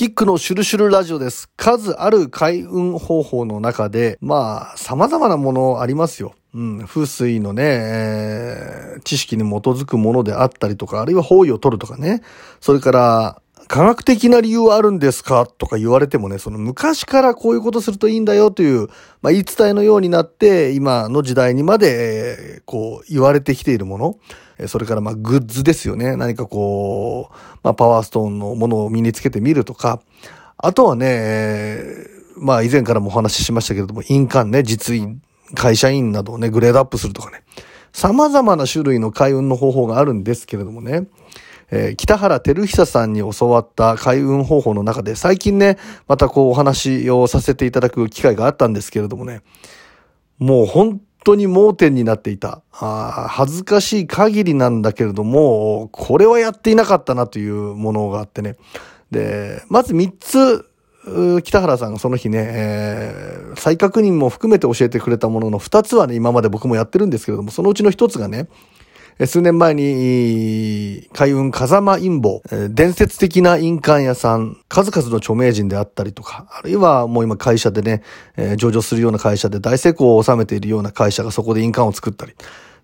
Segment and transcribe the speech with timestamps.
[0.00, 1.50] キックのシュルシュルラジオです。
[1.58, 6.32] 数ある開運方法の中で、まあ、様々なものありますよ。
[6.54, 12.22] うん、風水のね、えー、知識に基づくものであったりとか、あるいは方位を取るとかね。
[12.62, 15.44] それから、科学的な理由はあるんですか？
[15.44, 18.88] とか言われてもね、その昔からこういうことするといいんだよという、
[19.20, 24.16] まあ言い伝えのようになって、今の時代にまで、こう言われてきているもの。
[24.68, 26.16] それからまあグッズですよね。
[26.16, 30.00] 何かこう、まあパワーストーンのものを身につけてみるとか、
[30.56, 31.82] あとはね、
[32.36, 35.22] まあ以前からもお話ししましたけれども、印鑑ね、実印、
[35.54, 37.42] 会社員などをね、グレードアップするとかね、
[37.92, 41.06] 様々な種類の開運の方法があるんですけれどもね、
[41.70, 49.42] えー、北原照久さんに教わった開運方法の中で、最近ね、またこうお話をさせていただく機会があったんですけれどもね、
[50.38, 52.62] もう本当に盲点になっていた。
[52.72, 58.56] あ恥ずかしい限りなんだけれども、これはやっていなかったなというものがあってね。
[59.10, 60.66] で、まず3つ、
[61.42, 68.48] 北原さんがその日ね、えー、再確認も含めて教えてくれたものの2つはね、今まで僕もやってるんですけれども、そのうちの1つがね、
[69.26, 78.02] 数年前に、海運風間陰謀、伝説的な印鑑屋さん、数々の著名人であったりとか、あるいはもう今会社でね、
[78.56, 82.34] 上場するような会社で大成功を収めているような会社がそこで印鑑を作ったり、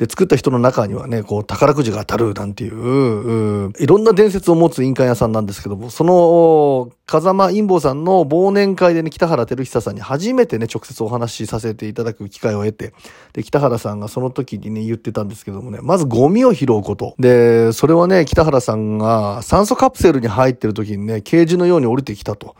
[0.00, 12.94] で、作った人の中にはね、こう、宝くじが当たるなんていう、ういろんな伝説を持つ印鑑屋さんなんですけども、その、風間陰謀さんの忘年会でね、北原照久さんに初めてね、直接お話しさせていただく機会を得て、
[13.34, 17.14] で、北原さんがその時にね、言ってたんですけどもね、まずゴミを拾うこと。
[17.18, 22.56] で、それはね、北原さんが酸素カプセルに入ってる時にね、ケージのように降りてきたと。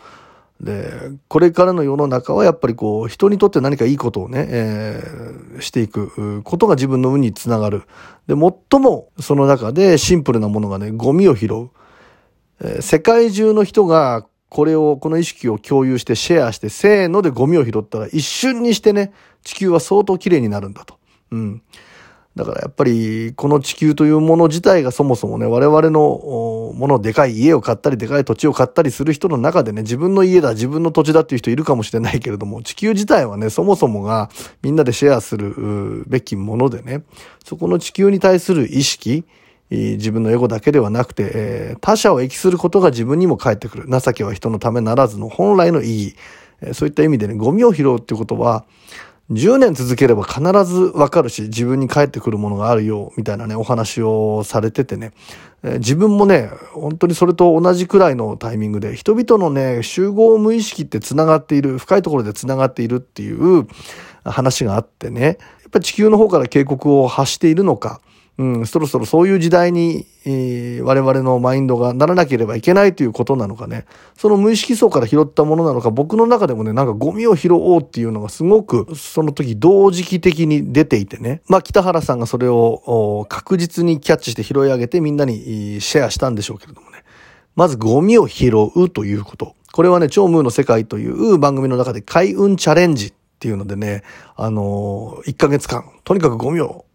[0.61, 7.84] で、これからの世の中はやっぱりこう、人にとって何かいいことをね、えー、していくことが自分の運につながる。
[8.27, 11.70] で、最もその中でシンプルなものがね、ゴミを拾う。
[12.62, 20.97] えー、世界中の人がこれを、この意識を共有してシェアして、せーのでゴミを拾ったら一瞬にしてね、地球は相当綺麗になるんだと。
[21.30, 21.62] うん。
[22.36, 34.30] だからやっぱりこの地球というもの自体がそもそもね、我々のものでかい家を買ったりでかい土地を買ったりする人の中でね、自分の家だ、自分の土地だっていう人いるかもしれないけれども、地球自体はね、そもそもが
[34.63, 37.02] みんなでシェアするべきものでね、
[37.45, 39.24] そこの地球に対する意識、
[39.70, 43.89] 自分のエゴだけではなくて、え他者を益することが自分にも返ってくる。
[43.89, 46.17] 情けは人のためならずの本来の意義。
[46.74, 48.64] そういった意味でね、ゴミを拾うってことは、
[49.30, 55.13] 10年続ければ必ずわかるし、自分に返ってくるものがあるよ、みたいなね、お話をされててね、
[55.63, 63.69] えー、自分もね、本当にそれと同じくらいのタイミングで、人々のね、集合無意識って繋がっている、深いところで繋がっているっていう
[64.24, 65.36] 話があってね、やっ
[65.70, 68.01] ぱり地球の方から警告を発しているのか、
[68.40, 73.84] うん、そろそろそういう時代に、えー、我々のマインドがならなければいけないということなのかね、
[74.17, 87.05] その無意識層から拾ったものなのか、僕の中でもね、なんかゴミを拾おうっていうのがすごく、その時同時期的に出ていてね、まあ北原さんがそれを確実にキャッチして拾い上げてみんなにシェアしたんでしょうけれどもね、
[87.57, 89.55] まずゴミを拾うということ。
[89.70, 94.02] これはね、超ムーの世界という番組の中で開運チャレンジっていうのでね、
[94.34, 96.86] あのー、1ヶ月間、とにかくゴミを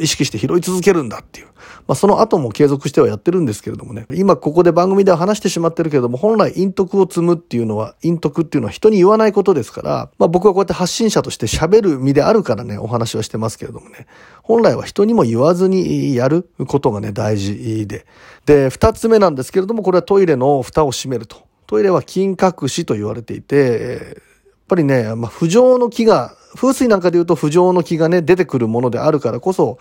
[0.00, 1.46] 意識して拾い続けるんだっていう。
[1.86, 4.06] まあ、その後も継続してはやってるんですけれどもね。
[4.14, 14.06] 今ここで番組では話してしまってるけれども、本来陰徳を積むっていうのは、陰徳っていうのは人に言わないことですから、まあ僕はこうやって発信者として喋る身であるからね、お話はしてますけれどもね。
[14.42, 18.06] 本来は人にも言わずにやることがね、大事で。
[18.46, 21.36] で、二つ目なんですけれども、これはトイレの蓋を閉めると。
[21.66, 24.22] トイレは金隠しと言われていて、やっ
[24.66, 29.78] ぱりね、まあ、浮上の木が、風水なんかで言うと浮上の気がね、出てくるものであるからこそ、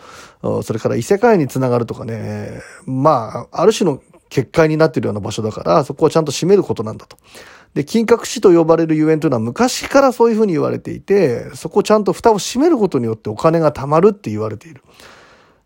[0.63, 7.18] それから異世界につながるとかね、まあ、ある種の結界になっているような場所だから、そこをちゃんと閉めることなんだと。
[7.74, 14.84] で、金閣寺と呼ばれるゆえんというのは昔からそういうふうに言われていて、そこをちゃんと蓋を閉めることによってお金が貯まるって言われている。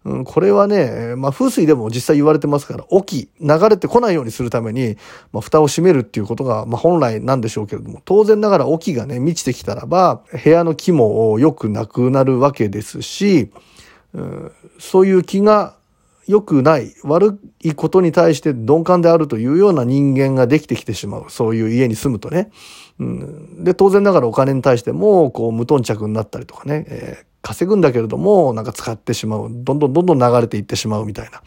[0.06, 4.98] うん、これはね、まあ風水でも実際言われてますから、沖、流れてこないようにするために、
[5.32, 13.50] まあ蓋を閉めるっていうことが、まあ本来なんでしょうけれども、当然ながら沖がね、満ちてきたらば、部屋の木も良くなくなるわけですし、
[14.14, 15.76] うん、そういう気が
[16.28, 21.26] 良くない、悪いことに対して鈍感であるというような人間ができてきてしまう。
[21.30, 22.52] そういう家に住むとね。
[23.00, 29.50] うん、で、当然ながらお金に対しても、こう、無頓着になったりとかね、えー稼ぐんだけれども、なんか使ってしまう。
[29.52, 31.42] どんどんどんどん流れていってしまうみたいな。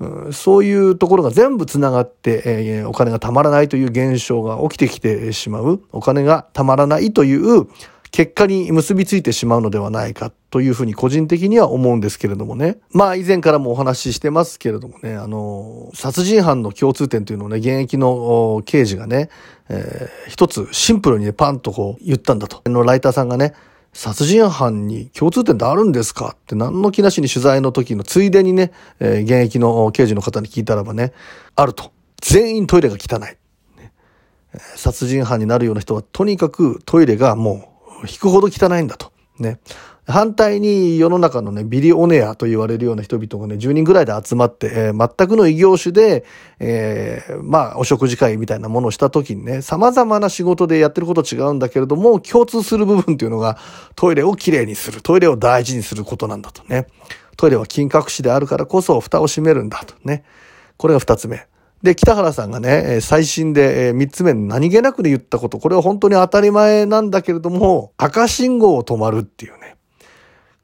[0.00, 5.82] うん、そういうところが全部繋がって、えー、お金がたまらないという現象が起きてきてしまう。
[5.92, 7.68] お金がたまらないという
[8.10, 12.78] 結果に結びついてしまうのではないかというふうに個人的には思うんですけれどもね。
[12.92, 19.28] まあ以前からもお話ししてますけれどもね、あの、殺人犯の共通点というのをね、現役の刑事がね、
[19.68, 22.62] えー、一つシンプルにね、パンとこう言ったんだと。
[22.70, 23.52] のライターさんがね、
[23.92, 26.34] 殺人犯に共通点ってあるんですか？
[26.34, 31.12] って何の気なしに取材の時のついでにね、えー、現役の刑事の方に聞いたらばね、
[31.56, 31.92] あると。
[32.20, 33.20] 全員トイレが汚い。
[33.20, 33.92] ね、
[34.76, 39.12] 殺人犯になるような人はとにかくトイレがもう引くほど汚いんだと。
[39.38, 39.58] ね。
[40.08, 46.24] 反対に世の中のね、ビリオネアと言われるような人々がね、10人ぐらいで集まって、えー、全くの異業種で、
[46.58, 53.58] えー、まあ、お食事会みたいなものをした時にね、様々な仕事でやってること違うんだけれども、共通する部分っていうのが、
[53.96, 56.86] トイレをきれいにする、トイレを大事にすることなんだとね。
[57.36, 60.24] トイレは金隠しであるからこそ、蓋を閉めるんだとね。
[60.78, 61.46] これが二つ目。
[61.82, 69.77] で、北原さんがね、最新で三つ目何気なくで言ったこと、これは本当に当たり前なんだけれども、赤信号を止まるっていうね。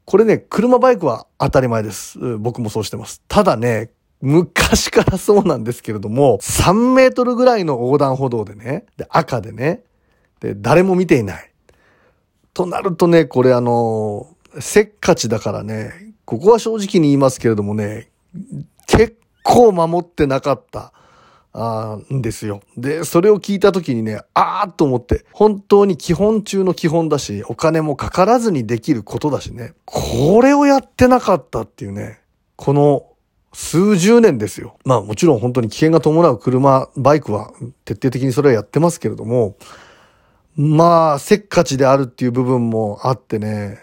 [0.05, 2.19] これね、車バイクは当たり前です。
[2.37, 3.21] 僕もそうしてます。
[3.27, 3.89] ただね、
[4.21, 9.81] 昔からそうなんですけれども、3メートルぐらいの横断歩道でね、で赤でね、
[10.39, 11.51] で、誰も見ていない。
[12.53, 14.27] となるとね、これあの、
[14.59, 18.09] せっかちだからね、ここは正直に言いますけれどもね、
[18.87, 20.93] 結構守ってなかった。
[21.57, 22.61] あんですよ。
[22.77, 32.19] で、それを聞いた時にね、あーっと思って、本当に基本中の基本だし、お金もかからずにできることだしね、これをやってなかったっていうね、
[32.57, 33.05] この
[33.53, 34.77] 数十年ですよ。
[34.83, 37.53] まあもちろん本当に危険が伴う車、バイクは
[37.85, 39.55] 徹底的にそれはやってますけれども、
[40.57, 43.77] まあ、せっかちであるっていう部分もあってね、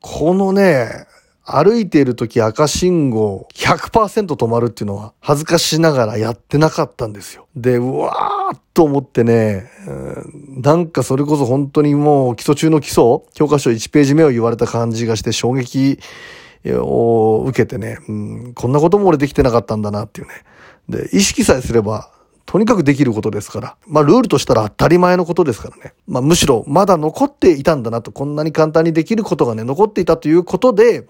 [0.00, 1.06] このね、
[1.46, 7.46] 歩いている時赤信号100%止まるっていうのは恥ずかしながらやってなかったんですよ。
[7.54, 9.70] で、うわーっと思ってね、
[10.48, 15.98] なんかそれこそ本当にもう基礎中の基礎、教科書1ページ目を言われた感じがして衝撃
[16.66, 20.34] を受けてね、うん、こんなことも俺できてなかったんだなっていうね。
[20.88, 22.10] で、意識さえすれば
[22.54, 23.76] とにかくできることですから。
[23.84, 25.92] まあ、ルールとしたら当たり前のことですからね。
[26.06, 31.08] まあ、むしろ、まだ残っていたんだなと、こんなに簡単にできることがね、残っていたということで、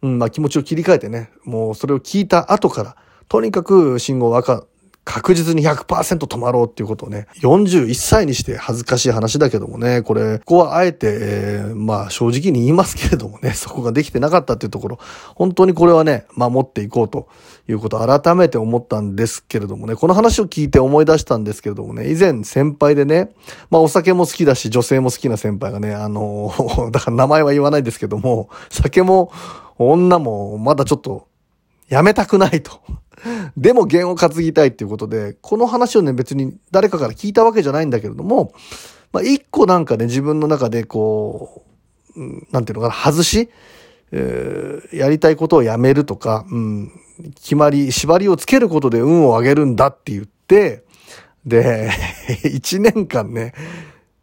[0.00, 2.96] うん、まあ、気持ちを切り替えてね、もうそれを聞いた後から、
[3.28, 4.64] とにかく信号赤
[5.06, 14.98] 確実に100%止まろうっていうことをね、41歳にして恥ずかしい話だけどもね、これ、ここはあえて、えー、まあ正直に言いますけれどもね、そこができてなかったっていうところ、
[15.36, 17.28] 本当にこれはね、守っていこうと
[17.68, 23.30] いうことを改めて思ったんですけれどもね、この話を聞いて思い出したんですけれどもね、以前先輩でね、
[23.70, 26.52] まあお酒も好きだし、女性も好きな先輩がね、あの、
[26.90, 29.30] だから名前は言わないですけども、酒も
[29.78, 31.28] 女もまだちょっと
[31.88, 32.80] やめたくないと。
[33.56, 38.52] でも弦を担ぎたいっていうことで、この話をね、別に誰かから聞いたわけじゃないんだけれども、
[39.12, 41.64] まあ、一個なんかね、自分の中でこ
[42.16, 42.20] う、
[42.52, 43.50] なんていうのかな、外し、
[44.12, 46.92] えー、やりたいことをやめるとか、うん、
[47.34, 50.84] 決まり、縛りをつけることで運を上げるんだって言って、
[51.44, 51.90] で、
[52.44, 53.54] 一年間ね、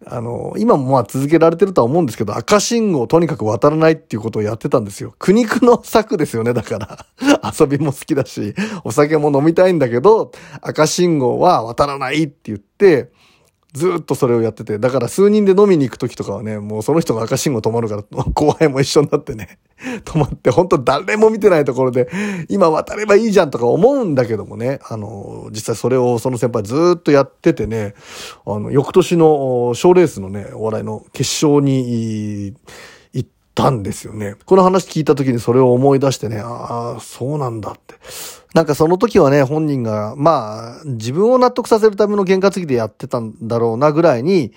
[0.07, 5.15] あの、今もまあ続けられてるとは思うんですけど、赤信号をとにかく渡らないっていうことをやってたんですよ。
[5.19, 7.05] 苦肉の策ですよね、だから。
[7.59, 8.53] 遊びも好きだし、
[8.83, 13.11] お酒も飲みたいんだけど、赤信号は渡らないって言って、
[13.73, 18.03] ずっとそれをやってて、だから数人で飲みに行く時とかはね、もうその人が赤信号止まるから、
[18.33, 19.57] 後輩も一緒になってね、
[20.05, 22.07] 止まって、ほんと誰も見てないところで、
[22.49, 27.95] 今渡ればいいじゃんとか思うんだけどもね、あの、実際それをその先輩ずっとやっててね、
[28.45, 32.53] あの、翌年の賞レースのね、お笑いの決勝に、
[33.55, 34.35] たんですよね。
[34.45, 37.95] この話聞いた時にそれを思い出してね、ああ、そうなんだって。
[38.53, 44.53] なんかその時はね、本人が、まあ、自分を納得させるための験担ぎでやってたんだろうなぐらいに、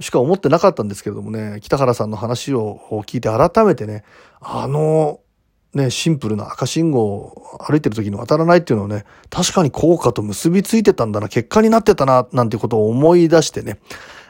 [0.00, 4.04] しか思ってなかったんですけれどもね、北原さんの話を聞いて改めてね、
[4.40, 5.20] あの、
[5.74, 13.78] ね、シンプルな赤信号を歩いてる時に渡らないっていうのはね、確かに効果と結びついてたんだな、結果になってたな、なんてことを思い出してね、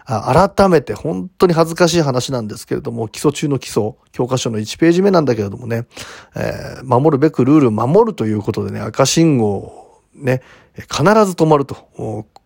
[0.09, 5.87] 改めて本当に恥ずかしい話なんですけれども、基礎中の基礎、教科書の1ページ目なんだけれどもね、
[6.35, 10.43] えー、守るべくルールを守るということでね、赤信号ね、
[10.75, 11.77] 必ず止まると。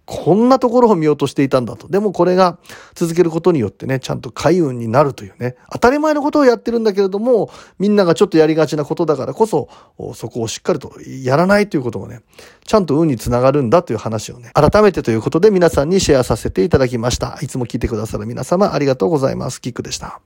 [0.05, 1.89] こんなところを見落としていたんだと。
[1.89, 2.59] でもこれが
[2.95, 9.69] 続けることによってね、ちゃんと開運になるというね、当たり前のことをやってるんだけれども、みんながちょっとやりがちなことだからこそ、
[10.15, 10.93] そこをしっかりと
[11.25, 12.23] やらないということがね、
[12.65, 17.39] ちゃんと運につながるんだという話をね、改めてということで皆さんにシェアさせていただきました。
[17.43, 19.61] いつも聞いてくださる皆様ありがとうございます。
[19.61, 20.23] キックでした。